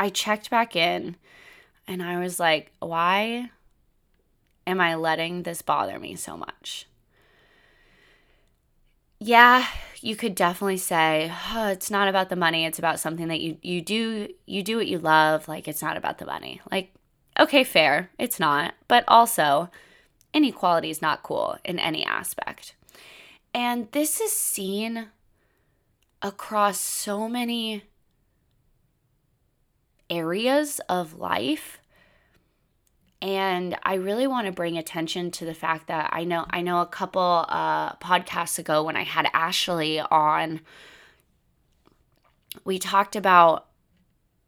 I 0.01 0.09
checked 0.09 0.51
back 0.51 0.75
in 0.75 1.17
and 1.87 2.03
I 2.03 2.19
was 2.19 2.41
like, 2.41 2.73
why 2.81 3.51
am 4.67 4.81
I 4.81 4.97
letting 4.97 5.45
this 5.45 5.63
bother 5.63 5.99
me 5.99 6.17
so 6.17 6.37
much? 6.37 6.87
Yeah, 9.21 9.67
you 10.03 10.17
could 10.17 10.35
definitely 10.35 10.79
say, 10.79 11.33
oh, 11.55 11.69
it's 11.69 11.91
not 11.91 12.09
about 12.09 12.29
the 12.29 12.37
money, 12.37 12.65
it's 12.65 12.79
about 12.79 13.01
something 13.01 13.29
that 13.29 13.41
you 13.41 13.57
you 13.63 13.81
do 13.81 14.29
you 14.47 14.63
do 14.63 14.77
what 14.77 14.89
you 14.89 14.99
love, 14.99 15.49
like 15.49 15.69
it's 15.69 15.83
not 15.83 15.97
about 15.97 16.19
the 16.19 16.27
money. 16.27 16.61
Like 16.71 16.93
okay, 17.39 17.65
fair, 17.65 18.11
it's 18.19 18.41
not. 18.41 18.75
But 18.89 19.05
also, 19.09 19.71
inequality 20.35 20.91
is 20.91 21.03
not 21.03 21.23
cool 21.23 21.57
in 21.65 21.79
any 21.79 22.05
aspect. 22.05 22.75
And 23.55 23.91
this 23.93 24.21
is 24.21 24.33
seen 24.33 25.09
across 26.23 26.81
so 26.81 27.29
many 27.29 27.85
areas 30.09 30.81
of 30.89 31.15
life. 31.19 31.79
And 33.23 33.79
I 33.85 33.95
really 33.95 34.27
want 34.27 34.47
to 34.47 34.53
bring 34.53 34.77
attention 34.77 35.31
to 35.33 35.45
the 35.45 35.55
fact 35.55 35.87
that 35.87 36.11
I 36.13 36.25
know 36.25 36.45
I 36.51 36.61
know 36.61 36.81
a 36.81 36.87
couple 36.87 37.47
uh, 37.49 37.95
podcasts 37.95 38.59
ago 38.59 38.83
when 38.83 38.97
I 38.97 39.05
had 39.05 39.29
Ashley 39.33 40.01
on, 40.01 40.61
we 42.65 42.81
talked 42.81 43.15
about 43.15 43.69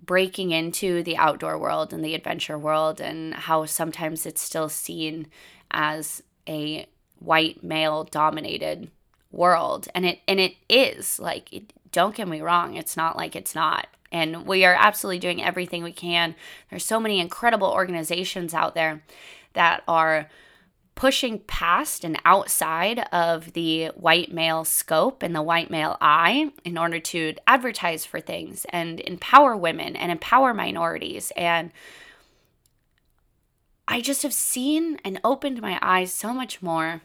breaking 0.04 0.50
into 0.50 1.04
the 1.04 1.16
outdoor 1.16 1.56
world 1.56 1.92
and 1.92 2.04
the 2.04 2.16
adventure 2.16 2.58
world 2.58 3.00
and 3.00 3.32
how 3.34 3.64
sometimes 3.64 4.26
it's 4.26 4.42
still 4.42 4.68
seen 4.68 5.28
as 5.70 6.24
a 6.48 6.86
white 7.20 7.62
male 7.62 8.02
dominated 8.02 8.90
world. 9.30 9.86
And 9.94 10.04
it 10.04 10.18
and 10.26 10.40
it 10.40 10.56
is 10.68 11.20
like 11.20 11.52
it, 11.52 11.72
don't 11.92 12.16
get 12.16 12.26
me 12.26 12.40
wrong 12.40 12.74
it's 12.74 12.96
not 12.96 13.16
like 13.16 13.36
it's 13.36 13.54
not 13.54 13.86
and 14.14 14.46
we 14.46 14.64
are 14.64 14.76
absolutely 14.78 15.18
doing 15.18 15.42
everything 15.42 15.82
we 15.82 15.92
can. 15.92 16.36
There's 16.70 16.84
so 16.84 17.00
many 17.00 17.18
incredible 17.18 17.66
organizations 17.66 18.54
out 18.54 18.76
there 18.76 19.02
that 19.54 19.82
are 19.88 20.30
pushing 20.94 21.40
past 21.40 22.04
and 22.04 22.16
outside 22.24 23.00
of 23.12 23.54
the 23.54 23.86
white 23.96 24.32
male 24.32 24.64
scope 24.64 25.24
and 25.24 25.34
the 25.34 25.42
white 25.42 25.68
male 25.68 25.96
eye 26.00 26.52
in 26.64 26.78
order 26.78 27.00
to 27.00 27.34
advertise 27.48 28.06
for 28.06 28.20
things 28.20 28.64
and 28.68 29.00
empower 29.00 29.56
women 29.56 29.96
and 29.96 30.12
empower 30.12 30.54
minorities. 30.54 31.32
And 31.36 31.72
I 33.88 34.00
just 34.00 34.22
have 34.22 34.32
seen 34.32 35.00
and 35.04 35.20
opened 35.24 35.60
my 35.60 35.76
eyes 35.82 36.12
so 36.12 36.32
much 36.32 36.62
more 36.62 37.02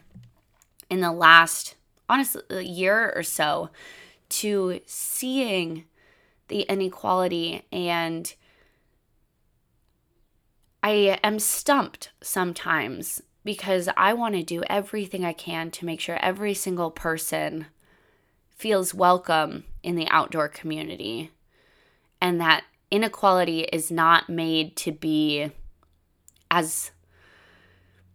in 0.88 1.00
the 1.00 1.10
last, 1.10 1.74
honestly, 2.08 2.64
year 2.64 3.12
or 3.16 3.24
so 3.24 3.70
to 4.28 4.80
seeing 4.86 5.86
the 6.50 6.62
inequality 6.62 7.64
and 7.72 8.34
I 10.82 11.18
am 11.22 11.38
stumped 11.38 12.10
sometimes 12.22 13.22
because 13.44 13.88
I 13.96 14.12
want 14.12 14.34
to 14.34 14.42
do 14.42 14.62
everything 14.68 15.24
I 15.24 15.32
can 15.32 15.70
to 15.72 15.86
make 15.86 16.00
sure 16.00 16.18
every 16.20 16.52
single 16.52 16.90
person 16.90 17.66
feels 18.50 18.92
welcome 18.92 19.64
in 19.82 19.94
the 19.94 20.08
outdoor 20.08 20.48
community 20.48 21.30
and 22.20 22.40
that 22.40 22.64
inequality 22.90 23.60
is 23.60 23.90
not 23.90 24.28
made 24.28 24.76
to 24.76 24.92
be 24.92 25.50
as 26.50 26.90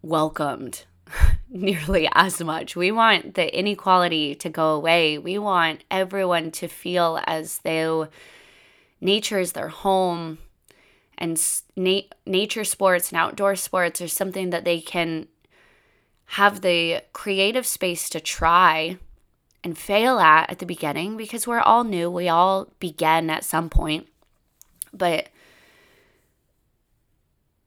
welcomed 0.02 0.84
nearly 1.50 2.10
as 2.14 2.42
much. 2.42 2.76
We 2.76 2.92
want 2.92 3.36
the 3.36 3.58
inequality 3.58 4.36
to 4.36 4.50
go 4.50 4.76
away. 4.76 5.18
We 5.18 5.38
want 5.38 5.84
everyone 5.90 6.52
to 6.52 6.68
feel 6.68 7.20
as 7.26 7.60
though 7.60 8.10
nature 9.02 9.40
is 9.40 9.54
their 9.54 9.70
home 9.70 10.40
and 11.18 11.42
na- 11.76 12.02
nature 12.26 12.64
sports 12.64 13.12
and 13.12 13.20
outdoor 13.20 13.56
sports 13.56 14.02
are 14.02 14.08
something 14.08 14.50
that 14.50 14.66
they 14.66 14.82
can 14.82 15.28
have 16.30 16.62
the 16.62 17.02
creative 17.14 17.66
space 17.66 18.10
to 18.10 18.20
try 18.20 18.98
and 19.64 19.78
fail 19.78 20.20
at 20.20 20.50
at 20.50 20.60
the 20.60 20.66
beginning 20.66 21.18
because 21.18 21.48
we're 21.48 21.60
all 21.60 21.84
new. 21.84 22.10
We 22.10 22.28
all 22.28 22.72
begin 22.80 23.30
at 23.30 23.44
some 23.44 23.70
point. 23.70 24.08
But 24.94 25.30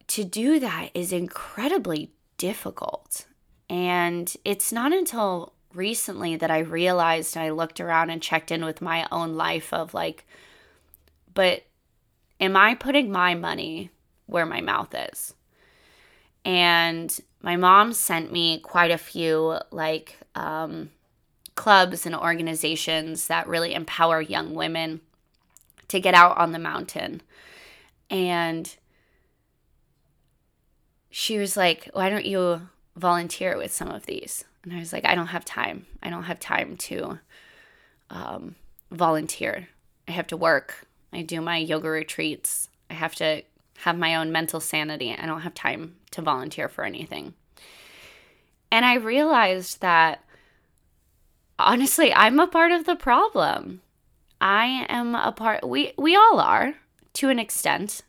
to 0.09 0.25
do 0.25 0.59
that 0.61 0.91
is 0.95 1.13
incredibly 1.13 2.11
difficult. 2.37 3.27
And 3.71 4.35
it's 4.45 4.73
not 4.73 4.93
until 4.93 5.53
recently 5.75 6.37
that 6.37 6.51
I 6.51 6.61
realized 6.61 7.37
I 7.37 7.51
looked 7.51 7.81
around 7.81 8.11
and 8.11 8.23
checked 8.23 8.51
in 8.51 8.65
with 8.65 8.81
my 8.81 9.07
own 9.13 9.37
life 9.37 9.73
of 9.73 9.95
like, 9.95 10.27
but 11.35 11.65
am 12.41 12.57
I 12.57 12.75
putting 12.75 13.11
my 13.11 13.35
money 13.35 13.91
where 14.27 14.47
my 14.47 14.61
mouth 14.61 14.95
is? 15.13 15.35
And 16.45 17.17
my 17.43 17.57
mom 17.57 17.93
sent 17.93 18.33
me 18.33 18.59
quite 18.61 18.91
a 18.91 18.99
few 18.99 19.59
like 19.71 20.17
um, 20.35 20.91
clubs 21.55 22.07
and 22.07 22.15
organizations 22.15 23.27
that 23.27 23.47
really 23.47 23.75
empower 23.75 24.21
young 24.21 24.55
women 24.55 25.01
to 25.89 26.01
get 26.01 26.15
out 26.15 26.39
on 26.39 26.53
the 26.53 26.59
mountain. 26.59 27.21
And 28.11 28.75
she 31.11 31.39
was 31.39 31.57
like, 31.57 31.91
Why 31.93 32.09
don't 32.09 32.27
you 32.27 32.69
volunteer 32.99 33.57
with 33.57 33.73
some 33.73 33.89
of 33.89 34.07
these? 34.07 34.45
And 34.63 34.73
I 34.73 34.79
was 34.79 34.93
like, 34.93 35.05
I 35.05 35.15
don't 35.15 35.29
have 35.29 35.45
time. 35.45 35.87
I 36.03 36.11
don't 36.11 36.25
have 36.25 36.41
time 36.41 36.77
to 36.77 37.19
um, 38.11 38.57
volunteer. 38.91 39.69
I 40.07 40.13
have 40.13 40.27
to 40.29 40.37
work. 40.37 40.87
I 41.13 41.23
do 41.23 41.41
my 41.41 41.59
yoga 41.59 41.89
retreats. 41.89 42.69
I 42.91 42.95
have 42.95 43.15
to 43.17 43.43
have 43.79 43.97
my 43.97 44.17
own 44.17 44.33
mental 44.33 44.61
sanity. 44.61 45.15
I 45.17 45.27
don't 45.27 45.43
have 45.43 45.55
time 45.55 45.97
to 46.11 46.23
volunteer 46.23 46.69
for 46.69 46.85
anything. 46.85 47.35
And 48.71 48.85
I 48.85 48.95
realized 48.95 49.81
that 49.81 50.25
honestly, 51.59 52.13
I'm 52.13 52.39
a 52.41 52.47
part 52.47 52.73
of 52.73 52.85
the 52.85 52.97
problem. 52.97 53.81
I 54.41 54.87
am 54.89 55.15
a 55.15 55.33
part 55.33 55.69
we 55.69 55.93
we 55.97 56.15
all 56.17 56.41
are 56.41 56.75
to 57.15 57.29
an 57.29 57.39
extent. 57.39 58.03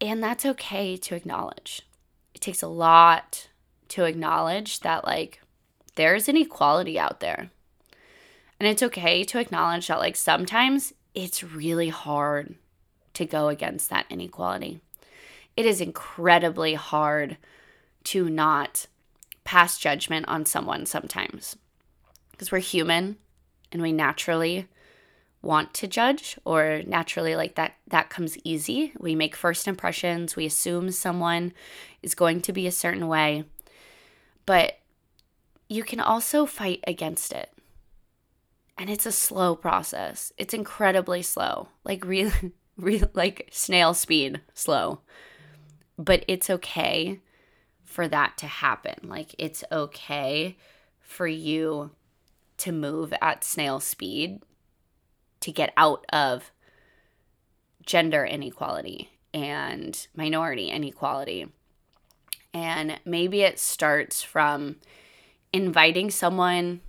And 0.00 0.22
that's 0.22 0.46
okay 0.46 0.96
to 0.96 1.16
acknowledge. 1.16 1.82
It 2.38 2.40
takes 2.40 2.62
a 2.62 2.68
lot 2.68 3.48
to 3.88 4.04
acknowledge 4.04 4.78
that, 4.80 5.04
like, 5.04 5.42
there's 5.96 6.28
inequality 6.28 6.96
out 6.96 7.18
there. 7.18 7.50
And 8.60 8.68
it's 8.68 8.80
okay 8.80 9.24
to 9.24 9.40
acknowledge 9.40 9.88
that, 9.88 9.98
like, 9.98 10.14
sometimes 10.14 10.94
it's 11.16 11.42
really 11.42 11.88
hard 11.88 12.54
to 13.14 13.26
go 13.26 13.48
against 13.48 13.90
that 13.90 14.06
inequality. 14.08 14.80
It 15.56 15.66
is 15.66 15.80
incredibly 15.80 16.74
hard 16.74 17.38
to 18.04 18.30
not 18.30 18.86
pass 19.42 19.76
judgment 19.76 20.28
on 20.28 20.46
someone 20.46 20.86
sometimes 20.86 21.56
because 22.30 22.52
we're 22.52 22.58
human 22.60 23.16
and 23.72 23.82
we 23.82 23.90
naturally 23.90 24.68
want 25.42 25.72
to 25.74 25.86
judge 25.86 26.38
or 26.44 26.82
naturally 26.86 27.36
like 27.36 27.54
that 27.54 27.74
that 27.88 28.10
comes 28.10 28.38
easy. 28.44 28.92
We 28.98 29.14
make 29.14 29.36
first 29.36 29.68
impressions. 29.68 30.36
We 30.36 30.46
assume 30.46 30.90
someone 30.90 31.52
is 32.02 32.14
going 32.14 32.40
to 32.42 32.52
be 32.52 32.66
a 32.66 32.72
certain 32.72 33.08
way. 33.08 33.44
But 34.46 34.78
you 35.68 35.84
can 35.84 36.00
also 36.00 36.46
fight 36.46 36.82
against 36.86 37.32
it. 37.32 37.50
And 38.76 38.88
it's 38.90 39.06
a 39.06 39.12
slow 39.12 39.54
process. 39.54 40.32
It's 40.38 40.54
incredibly 40.54 41.22
slow. 41.22 41.68
Like 41.84 42.04
real 42.04 42.30
really 42.76 43.08
like 43.14 43.48
snail 43.52 43.94
speed 43.94 44.40
slow. 44.54 45.00
But 45.96 46.24
it's 46.28 46.50
okay 46.50 47.20
for 47.84 48.08
that 48.08 48.36
to 48.38 48.46
happen. 48.46 49.08
Like 49.08 49.34
it's 49.38 49.64
okay 49.70 50.56
for 51.00 51.26
you 51.26 51.90
to 52.58 52.72
move 52.72 53.14
at 53.20 53.44
snail 53.44 53.80
speed 53.80 54.40
to 55.40 55.52
get 55.52 55.72
out 55.76 56.04
of 56.10 56.50
gender 57.84 58.24
inequality 58.24 59.10
and 59.32 60.06
minority 60.14 60.68
inequality. 60.68 61.46
And 62.52 62.98
maybe 63.04 63.42
it 63.42 63.58
starts 63.58 64.22
from 64.22 64.76
inviting 65.52 66.10
someone 66.10 66.80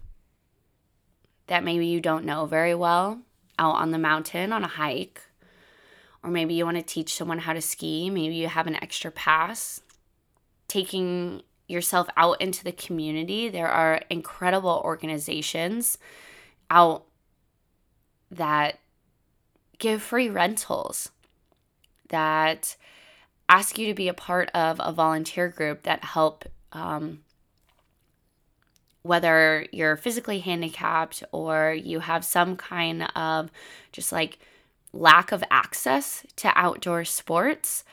that 1.48 1.64
maybe 1.64 1.88
you 1.88 2.00
don't 2.00 2.26
know 2.26 2.46
very 2.46 2.76
well 2.76 3.22
out 3.58 3.76
on 3.76 3.92
the 3.92 3.98
mountain 3.98 4.54
on 4.54 4.64
a 4.64 4.68
hike. 4.68 5.22
Or 6.24 6.30
maybe 6.30 6.54
you 6.54 6.66
want 6.66 6.78
to 6.78 6.84
teach 6.84 7.16
someone 7.16 7.40
how 7.40 7.54
to 7.54 7.62
ski. 7.62 8.10
Maybe 8.10 8.36
you 8.36 8.48
have 8.48 8.68
an 8.68 8.76
extra 8.76 9.12
pass. 9.12 9.82
Taking 10.68 11.44
yourself 11.68 12.08
out 12.18 12.42
into 12.42 12.64
the 12.64 12.72
community. 12.72 13.48
There 13.48 13.70
are 13.70 14.02
incredible 14.10 14.82
organizations 14.84 15.98
out 16.70 17.06
that 18.32 18.80
give 19.78 20.02
free 20.02 20.30
rentals, 20.30 21.10
that 22.10 22.76
ask 23.48 23.78
you 23.78 23.88
to 23.88 23.94
be 23.94 24.08
a 24.08 24.14
part 24.14 24.50
of 24.54 24.80
a 24.84 24.92
volunteer 24.92 25.50
group 25.50 25.84
that 25.84 26.04
help 26.04 26.46
um, 26.72 27.20
whether 29.02 29.66
you're 29.72 29.98
physically 29.98 30.40
handicapped 30.40 31.24
or 31.32 31.74
you 31.74 32.00
have 32.00 32.24
some 32.26 32.56
kind 32.56 33.04
of 33.16 33.50
just 33.92 34.12
like 34.12 34.40
lack 34.94 35.32
of 35.32 35.44
access 35.50 36.26
to 36.36 36.52
outdoor 36.56 37.06
sports, 37.06 37.84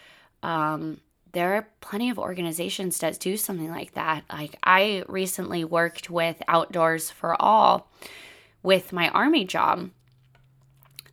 um, 0.43 1.01
there 1.33 1.55
are 1.55 1.69
plenty 1.81 2.11
of 2.11 2.19
organizations 2.19 2.99
that 2.99 3.21
do 3.21 3.37
something 3.37 3.71
like 3.71 3.93
that. 3.93 4.25
Like 4.33 4.57
I 4.63 5.05
recently 5.07 5.65
worked 5.65 6.09
with 6.09 6.43
Outdoors 6.49 7.11
for 7.11 7.41
All 7.41 7.89
with 8.63 8.93
my 8.93 9.09
army 9.11 9.45
job. 9.45 9.91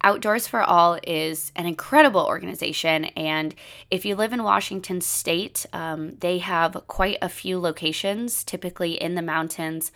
Outdoors 0.03 0.47
for 0.47 0.61
All 0.61 0.99
is 1.07 1.51
an 1.55 1.65
incredible 1.65 2.25
organization. 2.25 3.05
And 3.05 3.55
if 3.89 4.03
you 4.03 4.15
live 4.15 4.33
in 4.33 4.43
Washington 4.43 4.99
state, 4.99 5.65
um, 5.71 6.17
they 6.19 6.39
have 6.39 6.83
quite 6.87 7.17
a 7.21 7.29
few 7.29 7.57
locations, 7.57 8.43
typically 8.43 9.01
in 9.01 9.15
the 9.15 9.21
mountains. 9.21 9.91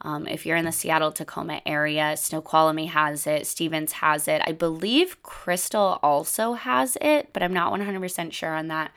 Um, 0.00 0.26
if 0.26 0.44
you're 0.44 0.56
in 0.56 0.64
the 0.64 0.72
Seattle 0.72 1.12
Tacoma 1.12 1.62
area, 1.64 2.16
Snoqualmie 2.16 2.86
has 2.86 3.26
it, 3.26 3.46
Stevens 3.46 3.92
has 3.92 4.26
it. 4.26 4.42
I 4.44 4.50
believe 4.50 5.22
Crystal 5.22 6.00
also 6.02 6.54
has 6.54 6.98
it, 7.00 7.32
but 7.32 7.42
I'm 7.42 7.52
not 7.52 7.72
100% 7.72 8.32
sure 8.32 8.54
on 8.54 8.66
that. 8.68 8.90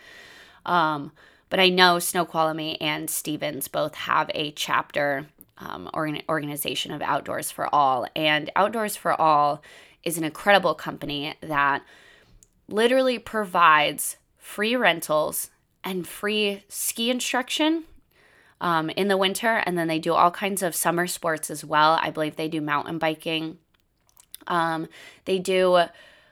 Um, 0.66 1.12
but 1.50 1.60
I 1.60 1.70
know 1.70 2.00
Snoqualmie 2.00 2.82
and 2.82 3.08
Stevens 3.08 3.68
both 3.68 3.94
have 3.94 4.32
a 4.34 4.52
chapter 4.52 5.28
um, 5.60 5.90
organization 5.94 6.92
of 6.92 7.02
Outdoors 7.02 7.52
for 7.52 7.74
All. 7.74 8.08
And 8.16 8.52
Outdoors 8.56 8.96
for 8.96 9.20
All 9.20 9.62
is 10.06 10.18
an 10.18 10.24
incredible 10.24 10.76
company 10.76 11.34
that 11.42 11.84
literally 12.70 13.20
provides 13.20 14.18
free 14.38 14.76
rentals 14.76 15.50
and 15.84 16.08
free 16.08 16.64
ski 16.70 17.10
instruction 17.10 17.84
um, 18.62 18.90
in 18.92 19.08
the 19.08 19.18
winter. 19.18 19.58
And 19.66 19.78
then 19.78 19.88
they 19.88 20.00
do 20.00 20.14
all 20.14 20.32
kinds 20.32 20.64
of 20.64 20.76
summer 20.76 21.08
sports 21.08 21.50
as 21.50 21.66
well. 21.66 22.00
I 22.02 22.12
believe 22.12 22.36
they 22.36 22.48
do 22.48 22.62
mountain 22.62 22.98
biking. 22.98 23.58
Um, 24.48 24.88
they 25.26 25.40
do 25.40 25.86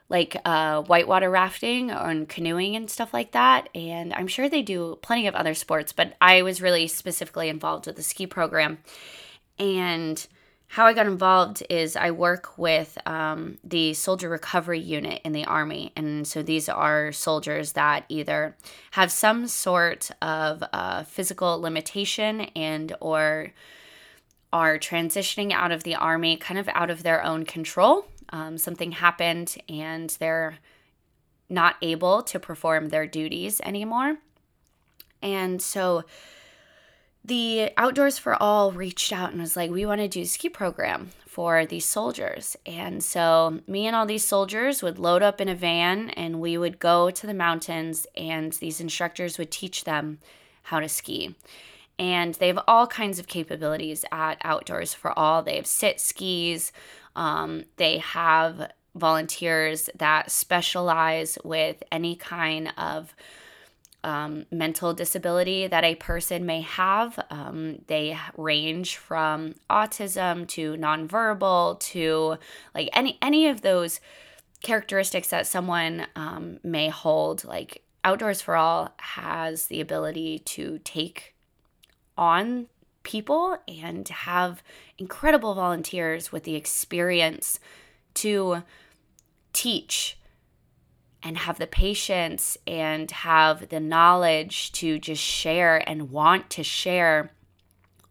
like 0.09 0.37
uh, 0.45 0.83
whitewater 0.83 1.29
rafting 1.29 1.89
and 1.89 2.29
canoeing 2.29 2.75
and 2.75 2.89
stuff 2.89 3.13
like 3.13 3.31
that. 3.31 3.69
And 3.73 4.13
I'm 4.13 4.27
sure 4.27 4.47
they 4.47 4.61
do 4.61 4.99
plenty 5.01 5.27
of 5.27 5.35
other 5.35 5.55
sports, 5.55 5.91
but 5.91 6.15
I 6.21 6.43
was 6.43 6.61
really 6.61 6.87
specifically 6.87 7.49
involved 7.49 7.87
with 7.87 7.95
the 7.95 8.03
ski 8.03 8.27
program. 8.27 8.79
And 9.57 10.25
how 10.73 10.87
I 10.87 10.93
got 10.93 11.05
involved 11.05 11.61
is 11.69 11.95
I 11.95 12.09
work 12.09 12.57
with 12.57 12.97
um, 13.05 13.59
the 13.63 13.93
soldier 13.93 14.27
recovery 14.27 14.79
unit 14.79 15.21
in 15.23 15.31
the 15.31 15.45
Army. 15.45 15.91
And 15.95 16.27
so 16.27 16.41
these 16.41 16.67
are 16.67 17.11
soldiers 17.11 17.73
that 17.73 18.05
either 18.09 18.55
have 18.89 19.11
some 19.11 19.47
sort 19.47 20.09
of 20.19 20.63
uh, 20.73 21.03
physical 21.03 21.61
limitation 21.61 22.47
and 22.55 22.95
or 23.01 23.53
are 24.51 24.79
transitioning 24.79 25.51
out 25.51 25.71
of 25.71 25.83
the 25.83 25.93
Army 25.93 26.37
kind 26.37 26.59
of 26.59 26.67
out 26.69 26.89
of 26.89 27.03
their 27.03 27.23
own 27.23 27.45
control. 27.45 28.07
Um, 28.29 28.57
something 28.57 28.93
happened 28.93 29.55
and 29.69 30.09
they're 30.19 30.57
not 31.49 31.75
able 31.83 32.23
to 32.23 32.39
perform 32.39 32.89
their 32.89 33.05
duties 33.05 33.61
anymore. 33.61 34.17
And 35.21 35.61
so 35.61 36.03
the 37.25 37.71
Outdoors 37.77 38.17
for 38.17 38.41
All 38.41 38.71
reached 38.71 39.13
out 39.13 39.31
and 39.31 39.41
was 39.41 39.55
like, 39.55 39.71
we 39.71 39.85
want 39.85 40.01
to 40.01 40.07
do 40.07 40.25
ski 40.25 40.49
program 40.49 41.11
for 41.25 41.65
these 41.65 41.85
soldiers. 41.85 42.55
And 42.65 43.03
so 43.03 43.61
me 43.65 43.87
and 43.87 43.95
all 43.95 44.05
these 44.05 44.25
soldiers 44.25 44.83
would 44.83 44.99
load 44.99 45.23
up 45.23 45.41
in 45.41 45.47
a 45.47 45.55
van 45.55 46.09
and 46.11 46.39
we 46.39 46.57
would 46.57 46.79
go 46.79 47.09
to 47.09 47.27
the 47.27 47.33
mountains 47.33 48.05
and 48.15 48.53
these 48.53 48.79
instructors 48.79 49.37
would 49.37 49.51
teach 49.51 49.83
them 49.83 50.19
how 50.63 50.79
to 50.79 50.89
ski. 50.89 51.35
And 51.97 52.33
they 52.35 52.47
have 52.47 52.59
all 52.67 52.87
kinds 52.87 53.19
of 53.19 53.27
capabilities 53.27 54.03
at 54.11 54.37
Outdoors 54.43 54.93
for 54.93 55.17
All. 55.17 55.41
They 55.43 55.55
have 55.55 55.67
sit 55.67 55.99
skis, 55.99 56.71
um, 57.15 57.63
they 57.77 57.99
have 57.99 58.71
volunteers 58.95 59.89
that 59.95 60.29
specialize 60.29 61.37
with 61.43 61.81
any 61.91 62.15
kind 62.15 62.73
of 62.77 63.15
um, 64.03 64.45
mental 64.51 64.93
disability 64.93 65.67
that 65.67 65.83
a 65.83 65.95
person 65.95 66.45
may 66.45 66.61
have. 66.61 67.19
Um, 67.29 67.79
they 67.87 68.17
range 68.37 68.97
from 68.97 69.55
autism 69.69 70.47
to 70.49 70.73
nonverbal 70.73 71.79
to 71.79 72.37
like 72.75 72.89
any 72.93 73.17
any 73.21 73.47
of 73.47 73.61
those 73.61 73.99
characteristics 74.61 75.29
that 75.29 75.47
someone 75.47 76.07
um, 76.15 76.59
may 76.63 76.89
hold. 76.89 77.43
Like 77.45 77.83
Outdoors 78.03 78.41
for 78.41 78.55
All 78.55 78.93
has 78.97 79.67
the 79.67 79.79
ability 79.79 80.39
to 80.39 80.79
take 80.83 81.35
on 82.17 82.67
people 83.03 83.57
and 83.67 84.07
have 84.07 84.63
incredible 84.97 85.53
volunteers 85.53 86.31
with 86.31 86.43
the 86.43 86.55
experience 86.55 87.59
to 88.15 88.63
teach 89.51 90.17
and 91.23 91.37
have 91.37 91.57
the 91.57 91.67
patience 91.67 92.57
and 92.67 93.09
have 93.09 93.69
the 93.69 93.79
knowledge 93.79 94.71
to 94.73 94.99
just 94.99 95.23
share 95.23 95.81
and 95.89 96.11
want 96.11 96.49
to 96.49 96.63
share 96.63 97.31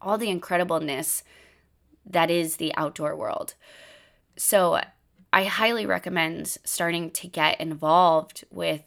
all 0.01 0.17
the 0.17 0.35
incredibleness 0.35 1.23
that 2.07 2.31
is 2.31 2.57
the 2.57 2.75
outdoor 2.77 3.15
world. 3.15 3.55
So, 4.37 4.81
I 5.35 5.45
highly 5.45 5.87
recommend 5.87 6.59
starting 6.65 7.11
to 7.13 7.27
get 7.27 7.61
involved 7.61 8.45
with 8.51 8.83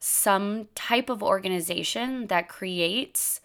some 0.00 0.68
type 0.74 1.08
of 1.08 1.22
organization 1.22 2.26
that 2.26 2.48
creates 2.48 3.40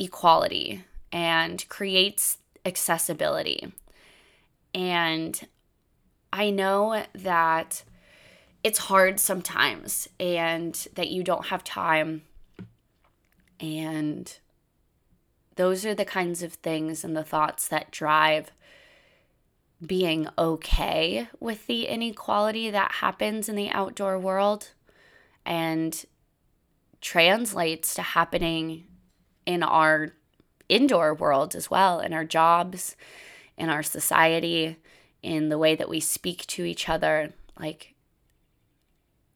equality 0.00 0.84
and 1.12 1.68
creates 1.68 2.38
accessibility. 2.64 3.72
And 4.74 5.40
I 6.32 6.50
know 6.50 7.04
that 7.14 7.84
it's 8.64 8.78
hard 8.78 9.18
sometimes 9.18 10.08
and 10.20 10.86
that 10.94 11.10
you 11.10 11.22
don't 11.22 11.46
have 11.46 11.64
time. 11.64 12.22
And 13.58 14.36
those 15.56 15.84
are 15.84 15.94
the 15.94 16.04
kinds 16.04 16.42
of 16.42 16.54
things 16.54 17.04
and 17.04 17.16
the 17.16 17.24
thoughts 17.24 17.68
that 17.68 17.90
drive 17.90 18.50
being 19.84 20.28
okay 20.38 21.28
with 21.40 21.66
the 21.66 21.86
inequality 21.86 22.70
that 22.70 22.92
happens 22.92 23.48
in 23.48 23.56
the 23.56 23.70
outdoor 23.70 24.18
world 24.18 24.70
and 25.44 26.04
translates 27.00 27.94
to 27.94 28.02
happening 28.02 28.84
in 29.44 29.62
our 29.62 30.12
indoor 30.68 31.12
world 31.12 31.56
as 31.56 31.68
well, 31.68 31.98
in 31.98 32.12
our 32.12 32.24
jobs, 32.24 32.96
in 33.58 33.68
our 33.68 33.82
society, 33.82 34.76
in 35.22 35.48
the 35.48 35.58
way 35.58 35.74
that 35.74 35.88
we 35.88 35.98
speak 35.98 36.46
to 36.46 36.64
each 36.64 36.88
other. 36.88 37.32
Like, 37.58 37.91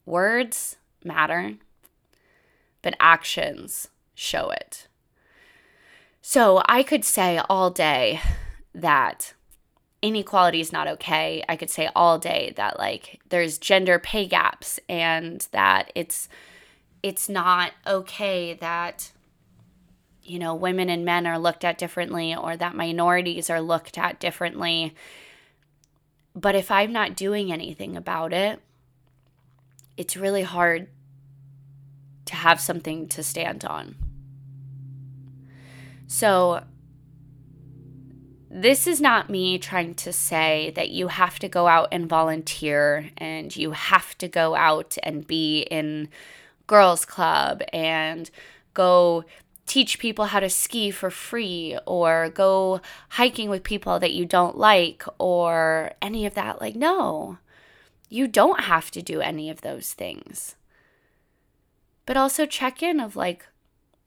Words 0.07 0.77
matter, 1.05 1.55
but 2.81 2.95
actions 2.99 3.89
show 4.15 4.51
it. 4.51 4.87
So 6.23 6.63
I 6.67 6.83
could 6.83 7.05
say 7.05 7.41
all 7.49 7.71
day 7.71 8.21
that 8.75 9.35
inequality 10.03 10.61
is 10.61 10.73
not 10.73 10.87
okay. 10.87 11.45
I 11.49 11.57
could 11.57 11.71
say 11.71 11.89
all 11.95 12.19
day 12.19 12.53
that 12.57 12.79
like 12.79 13.21
there's 13.29 13.59
gender 13.59 13.99
pay 13.99 14.27
gaps 14.27 14.79
and 14.89 15.47
that 15.53 15.91
it's 15.95 16.29
it's 17.03 17.29
not 17.29 17.73
okay 17.87 18.55
that 18.55 19.13
you 20.23 20.39
know 20.39 20.55
women 20.55 20.89
and 20.89 21.05
men 21.05 21.27
are 21.27 21.39
looked 21.39 21.65
at 21.65 21.79
differently 21.79 22.35
or 22.35 22.57
that 22.57 22.75
minorities 22.75 23.51
are 23.51 23.61
looked 23.61 23.99
at 23.99 24.21
differently. 24.21 24.95
But 26.35 26.55
if 26.55 26.71
I'm 26.71 26.93
not 26.93 27.17
doing 27.17 27.53
anything 27.53 27.97
about 27.97 28.33
it, 28.33 28.61
it's 29.97 30.17
really 30.17 30.43
hard 30.43 30.89
to 32.27 32.35
have 32.35 32.61
something 32.61 33.09
to 33.09 33.23
stand 33.23 33.65
on. 33.65 33.95
So, 36.07 36.63
this 38.51 38.87
is 38.87 39.01
not 39.01 39.29
me 39.29 39.59
trying 39.59 39.95
to 39.97 40.13
say 40.13 40.73
that 40.77 40.91
you 40.91 41.09
have 41.09 41.39
to 41.41 41.49
go 41.49 41.67
out 41.67 41.89
and 41.93 42.09
volunteer 42.09 43.11
and 43.19 43.55
you 43.55 43.73
have 43.73 44.17
to 44.19 44.29
go 44.29 44.55
out 44.55 44.97
and 45.03 45.27
be 45.27 45.61
in 45.63 46.09
girls' 46.67 47.05
club 47.05 47.63
and 47.73 48.31
go 48.73 49.25
teach 49.67 49.99
people 49.99 50.27
how 50.27 50.41
to 50.41 50.49
ski 50.49 50.91
for 50.91 51.11
free 51.11 51.77
or 51.87 52.31
go 52.31 52.81
hiking 53.11 53.51
with 53.51 53.63
people 53.63 53.99
that 53.99 54.15
you 54.15 54.25
don't 54.25 54.57
like 54.57 55.05
or 55.19 55.93
any 56.01 56.25
of 56.25 56.35
that. 56.35 56.61
Like, 56.61 56.77
no, 56.77 57.39
you 58.17 58.27
don't 58.27 58.61
have 58.63 58.91
to 58.93 59.03
do 59.03 59.21
any 59.21 59.51
of 59.51 59.61
those 59.61 59.93
things. 59.93 60.57
But 62.07 62.17
also 62.17 62.47
check 62.47 62.83
in 62.83 62.99
of 62.99 63.15
like, 63.15 63.47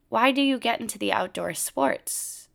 why 0.10 0.32
do 0.32 0.42
you 0.42 0.58
get 0.58 0.82
into 0.82 0.98
the 0.98 1.14
outdoor 1.14 1.54
sports? 1.54 2.48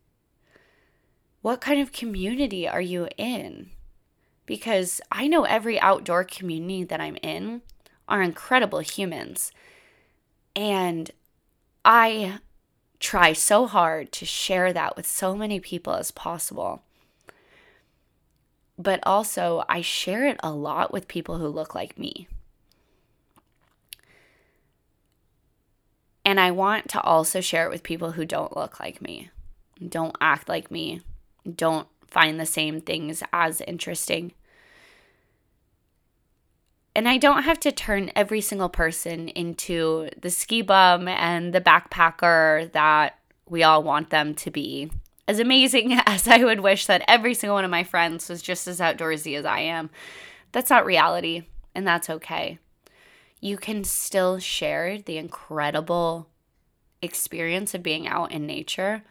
What 1.41 1.61
kind 1.61 1.79
of 1.79 1.93
community 1.93 2.67
are 2.67 2.81
you 2.81 3.07
in? 3.17 3.69
Because 4.45 4.99
I 5.11 5.27
know 5.27 5.43
every 5.43 5.79
outdoor 5.79 6.25
community 6.25 6.83
that 6.83 6.99
I'm 6.99 7.17
in 7.23 7.61
are 8.09 8.21
incredible 8.21 8.79
humans. 8.79 9.51
And 10.55 11.11
I 11.85 12.39
try 12.99 13.31
so 13.33 13.65
hard 13.65 14.11
to 14.13 14.25
share 14.25 14.73
that 14.73 14.97
with 14.97 15.07
so 15.07 15.35
many 15.35 15.59
people 15.59 15.93
as 15.93 16.11
possible. 16.11 16.83
But 18.77 18.99
also, 19.03 19.63
I 19.69 19.81
share 19.81 20.25
it 20.25 20.39
a 20.43 20.51
lot 20.51 20.91
with 20.91 21.07
people 21.07 21.37
who 21.37 21.47
look 21.47 21.73
like 21.73 21.97
me. 21.97 22.27
And 26.25 26.39
I 26.39 26.51
want 26.51 26.89
to 26.89 27.01
also 27.01 27.39
share 27.39 27.65
it 27.65 27.69
with 27.69 27.83
people 27.83 28.13
who 28.13 28.25
don't 28.25 28.57
look 28.57 28.79
like 28.79 29.01
me, 29.01 29.29
don't 29.87 30.17
act 30.19 30.49
like 30.49 30.71
me, 30.71 31.01
don't 31.55 31.87
find 32.07 32.39
the 32.39 32.47
same 32.47 32.81
things 32.81 33.21
as 33.31 33.61
interesting. 33.61 34.33
And 36.95 37.07
I 37.07 37.17
don't 37.17 37.43
have 37.43 37.59
to 37.59 37.71
turn 37.71 38.11
every 38.15 38.41
single 38.41 38.69
person 38.69 39.27
into 39.29 40.09
the 40.19 40.31
ski 40.31 40.61
bum 40.61 41.07
and 41.07 41.53
the 41.53 41.61
backpacker 41.61 42.71
that 42.71 43.19
we 43.47 43.63
all 43.63 43.83
want 43.83 44.09
them 44.09 44.33
to 44.35 44.49
be. 44.49 44.89
As 45.27 45.39
amazing 45.39 45.93
as 46.05 46.27
I 46.27 46.43
would 46.43 46.59
wish 46.59 46.85
that 46.85 47.03
every 47.07 47.33
single 47.33 47.55
one 47.55 47.65
of 47.65 47.71
my 47.71 47.83
friends 47.83 48.29
was 48.29 48.41
just 48.41 48.67
as 48.67 48.79
outdoorsy 48.79 49.37
as 49.37 49.45
I 49.45 49.59
am, 49.59 49.89
that's 50.51 50.69
not 50.69 50.85
reality, 50.85 51.43
and 51.73 51.85
that's 51.85 52.09
okay. 52.09 52.59
You 53.41 53.57
can 53.57 53.83
still 53.83 54.39
share 54.39 54.97
the 54.99 55.17
incredible 55.17 56.29
experience 57.01 57.73
of 57.73 57.83
being 57.83 58.07
out 58.07 58.31
in 58.31 58.45
nature 58.45 59.03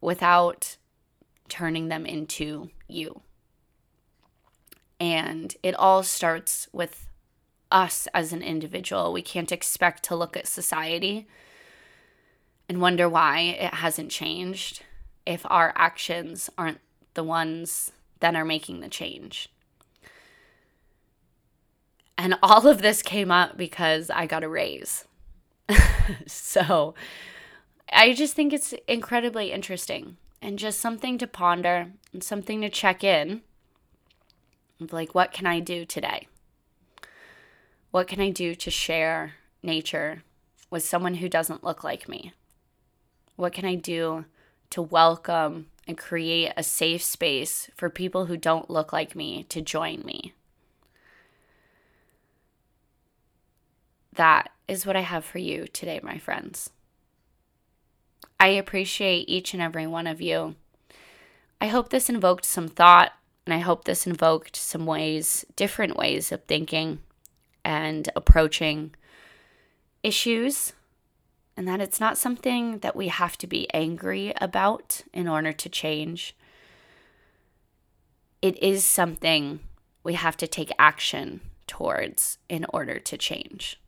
without 0.00 0.76
turning 1.48 1.88
them 1.88 2.04
into 2.04 2.70
you. 2.88 3.22
And 4.98 5.54
it 5.62 5.74
all 5.74 6.02
starts 6.02 6.68
with 6.72 7.08
us 7.70 8.08
as 8.14 8.32
an 8.32 8.42
individual. 8.42 9.12
We 9.12 9.22
can't 9.22 9.52
expect 9.52 10.02
to 10.04 10.16
look 10.16 10.36
at 10.36 10.46
society 10.46 11.26
and 12.68 12.80
wonder 12.80 13.08
why 13.08 13.40
it 13.40 13.74
hasn't 13.74 14.10
changed 14.10 14.82
if 15.24 15.44
our 15.46 15.72
actions 15.76 16.50
aren't 16.56 16.80
the 17.14 17.24
ones 17.24 17.92
that 18.20 18.34
are 18.34 18.44
making 18.44 18.80
the 18.80 18.88
change. 18.88 19.48
And 22.18 22.36
all 22.42 22.66
of 22.66 22.82
this 22.82 23.02
came 23.02 23.30
up 23.30 23.56
because 23.56 24.10
I 24.10 24.26
got 24.26 24.44
a 24.44 24.48
raise. 24.48 25.04
so 26.26 26.94
I 27.92 28.12
just 28.14 28.34
think 28.34 28.52
it's 28.52 28.74
incredibly 28.88 29.52
interesting 29.52 30.16
and 30.40 30.58
just 30.58 30.80
something 30.80 31.18
to 31.18 31.26
ponder 31.26 31.92
and 32.12 32.22
something 32.22 32.60
to 32.62 32.68
check 32.68 33.04
in 33.04 33.42
like, 34.90 35.14
what 35.14 35.32
can 35.32 35.46
I 35.46 35.60
do 35.60 35.84
today? 35.84 36.28
What 37.90 38.08
can 38.08 38.20
I 38.20 38.30
do 38.30 38.54
to 38.54 38.70
share 38.70 39.34
nature 39.62 40.22
with 40.70 40.84
someone 40.84 41.14
who 41.14 41.28
doesn't 41.28 41.64
look 41.64 41.82
like 41.82 42.08
me? 42.08 42.32
What 43.36 43.52
can 43.52 43.64
I 43.66 43.74
do 43.74 44.24
to 44.70 44.82
welcome 44.82 45.66
and 45.86 45.96
create 45.96 46.52
a 46.56 46.62
safe 46.62 47.02
space 47.02 47.70
for 47.76 47.88
people 47.88 48.26
who 48.26 48.36
don't 48.36 48.70
look 48.70 48.92
like 48.92 49.14
me 49.14 49.44
to 49.44 49.60
join 49.60 50.02
me? 50.04 50.32
That 54.14 54.50
is 54.66 54.86
what 54.86 54.96
I 54.96 55.00
have 55.00 55.24
for 55.24 55.38
you 55.38 55.66
today, 55.66 56.00
my 56.02 56.16
friends. 56.16 56.70
I 58.40 58.48
appreciate 58.48 59.28
each 59.28 59.52
and 59.52 59.62
every 59.62 59.86
one 59.86 60.06
of 60.06 60.20
you. 60.20 60.56
I 61.60 61.68
hope 61.68 61.90
this 61.90 62.08
invoked 62.08 62.46
some 62.46 62.68
thought 62.68 63.12
and 63.44 63.54
I 63.54 63.58
hope 63.58 63.84
this 63.84 64.06
invoked 64.06 64.56
some 64.56 64.86
ways, 64.86 65.44
different 65.54 65.96
ways 65.96 66.32
of 66.32 66.42
thinking 66.44 67.00
and 67.64 68.08
approaching 68.16 68.94
issues, 70.02 70.72
and 71.56 71.66
that 71.66 71.80
it's 71.80 72.00
not 72.00 72.18
something 72.18 72.78
that 72.78 72.94
we 72.94 73.08
have 73.08 73.38
to 73.38 73.46
be 73.46 73.72
angry 73.72 74.32
about 74.40 75.02
in 75.12 75.26
order 75.26 75.52
to 75.52 75.68
change. 75.68 76.36
It 78.42 78.62
is 78.62 78.84
something 78.84 79.60
we 80.02 80.14
have 80.14 80.36
to 80.36 80.46
take 80.46 80.70
action 80.78 81.40
towards 81.66 82.38
in 82.48 82.66
order 82.72 82.98
to 82.98 83.16
change. 83.16 83.80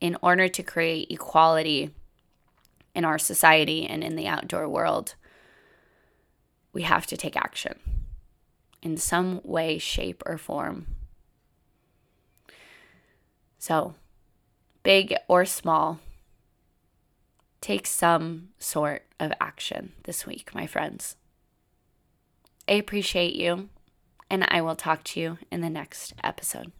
In 0.00 0.16
order 0.20 0.48
to 0.48 0.62
create 0.62 1.10
equality 1.10 1.90
in 2.94 3.04
our 3.04 3.18
society 3.18 3.86
and 3.86 4.04
in 4.04 4.16
the 4.16 4.28
outdoor 4.28 4.68
world, 4.68 5.14
we 6.72 6.82
have 6.82 7.06
to 7.06 7.16
take 7.16 7.36
action 7.36 7.78
in 8.82 8.98
some 8.98 9.40
way, 9.42 9.78
shape, 9.78 10.22
or 10.26 10.36
form. 10.36 10.86
So, 13.58 13.94
big 14.82 15.14
or 15.26 15.46
small, 15.46 16.00
take 17.64 17.86
some 17.86 18.50
sort 18.58 19.04
of 19.18 19.32
action 19.40 19.94
this 20.02 20.26
week, 20.26 20.54
my 20.54 20.66
friends. 20.66 21.16
I 22.68 22.72
appreciate 22.72 23.34
you, 23.34 23.70
and 24.28 24.44
I 24.48 24.60
will 24.60 24.76
talk 24.76 25.02
to 25.04 25.20
you 25.20 25.38
in 25.50 25.62
the 25.62 25.70
next 25.70 26.12
episode. 26.22 26.72